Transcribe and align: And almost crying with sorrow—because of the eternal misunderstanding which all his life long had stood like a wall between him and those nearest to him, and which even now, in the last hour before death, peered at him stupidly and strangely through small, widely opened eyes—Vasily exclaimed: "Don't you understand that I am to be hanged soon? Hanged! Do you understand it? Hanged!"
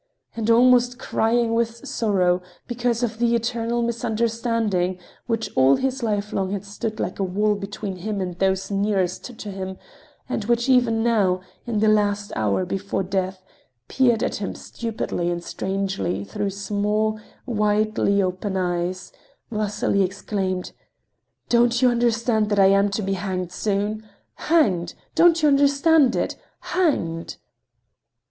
And 0.35 0.49
almost 0.49 0.97
crying 0.97 1.53
with 1.53 1.87
sorrow—because 1.87 3.03
of 3.03 3.19
the 3.19 3.35
eternal 3.35 3.83
misunderstanding 3.83 4.97
which 5.27 5.55
all 5.55 5.75
his 5.75 6.01
life 6.01 6.33
long 6.33 6.49
had 6.49 6.65
stood 6.65 6.99
like 6.99 7.19
a 7.19 7.23
wall 7.23 7.53
between 7.53 7.97
him 7.97 8.19
and 8.19 8.33
those 8.39 8.71
nearest 8.71 9.25
to 9.39 9.51
him, 9.51 9.77
and 10.27 10.45
which 10.45 10.67
even 10.67 11.03
now, 11.03 11.41
in 11.67 11.81
the 11.81 11.87
last 11.87 12.31
hour 12.35 12.65
before 12.65 13.03
death, 13.03 13.45
peered 13.87 14.23
at 14.23 14.37
him 14.37 14.55
stupidly 14.55 15.29
and 15.29 15.43
strangely 15.43 16.23
through 16.23 16.49
small, 16.49 17.19
widely 17.45 18.23
opened 18.23 18.57
eyes—Vasily 18.57 20.01
exclaimed: 20.01 20.71
"Don't 21.47 21.79
you 21.79 21.91
understand 21.91 22.49
that 22.49 22.59
I 22.59 22.71
am 22.73 22.89
to 22.89 23.03
be 23.03 23.13
hanged 23.13 23.51
soon? 23.51 24.03
Hanged! 24.33 24.95
Do 25.13 25.25
you 25.35 25.47
understand 25.47 26.15
it? 26.15 26.37
Hanged!" 26.61 27.37